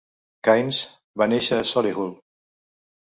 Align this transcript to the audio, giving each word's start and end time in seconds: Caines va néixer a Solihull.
Caines 0.47 0.79
va 1.21 1.27
néixer 1.33 1.59
a 1.65 1.65
Solihull. 1.73 2.09